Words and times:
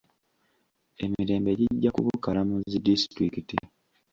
Emirembi 1.03 1.51
gijja 1.59 1.89
kubukala 1.95 2.41
mu 2.49 2.57
zi 2.69 2.77
disitulikiti. 2.85 3.55